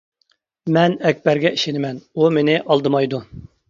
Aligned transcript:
مەن 0.77 0.95
ئەكبەرگە 1.11 1.53
ئىشىنىمەن، 1.59 2.03
ئۇ 2.19 2.35
مېنى 2.41 2.61
ئالدىمايدۇ. 2.67 3.27